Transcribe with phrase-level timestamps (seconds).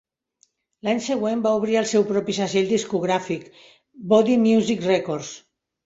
[0.87, 3.47] L'any següent, va obrir el seu propi segell discogràfic,
[4.15, 5.35] Body Music Records.